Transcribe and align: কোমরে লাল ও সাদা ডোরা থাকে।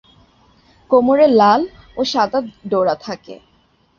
কোমরে 0.89 1.27
লাল 1.39 1.61
ও 1.97 2.01
সাদা 2.11 2.39
ডোরা 2.71 2.95
থাকে। 3.05 3.35